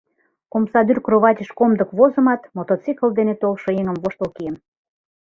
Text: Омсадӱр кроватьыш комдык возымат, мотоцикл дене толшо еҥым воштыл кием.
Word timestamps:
Омсадӱр 0.55 0.97
кроватьыш 1.05 1.49
комдык 1.59 1.89
возымат, 1.97 2.41
мотоцикл 2.57 3.07
дене 3.17 3.33
толшо 3.41 3.69
еҥым 3.81 3.97
воштыл 4.01 4.29
кием. 4.35 4.55